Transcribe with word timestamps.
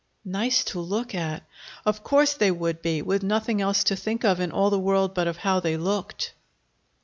Nice 0.25 0.63
to 0.63 0.79
look 0.79 1.13
at! 1.13 1.47
Of 1.85 2.03
course 2.03 2.33
they 2.33 2.49
would 2.49 2.81
be, 2.81 3.03
with 3.03 3.21
nothing 3.21 3.61
else 3.61 3.83
to 3.83 3.95
think 3.95 4.25
of 4.25 4.39
in 4.39 4.51
all 4.51 4.71
the 4.71 4.79
world 4.79 5.13
but 5.13 5.27
of 5.27 5.37
how 5.37 5.59
they 5.59 5.77
looked. 5.77 6.33